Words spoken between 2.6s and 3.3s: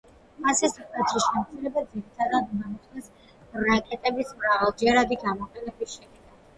მოხდეს